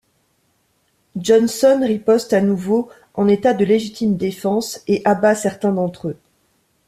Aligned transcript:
Johnson 1.15 1.81
riposte 1.83 2.33
à 2.33 2.41
nouveau 2.41 2.89
en 3.13 3.27
état 3.27 3.53
de 3.53 3.63
légitime 3.63 4.17
défense 4.17 4.81
et 4.87 5.03
abat 5.05 5.35
certains 5.35 5.73
d'entre 5.73 6.07
eux. 6.07 6.17